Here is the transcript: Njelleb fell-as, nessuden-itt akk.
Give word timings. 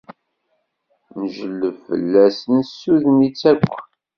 Njelleb 1.21 1.77
fell-as, 1.87 2.37
nessuden-itt 2.55 3.41
akk. 3.51 3.73